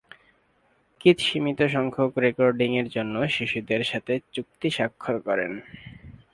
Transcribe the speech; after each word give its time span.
Keith 1.01 1.17
সীমিত 1.19 1.59
সংখ্যক 1.67 2.11
রেকর্ডিংয়ের 2.17 2.87
জন্য 2.89 3.15
শিশুদের 3.27 3.81
সাথে 3.83 4.13
চুক্তি 4.33 4.67
স্বাক্ষর 4.69 5.15
করেন। 5.19 5.51